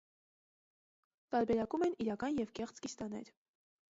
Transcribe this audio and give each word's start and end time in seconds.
Տարբերակում 1.35 1.85
են 1.87 1.93
իրական 2.05 2.39
և 2.43 2.53
կեղծ 2.61 2.83
կիստաներ։ 2.87 3.33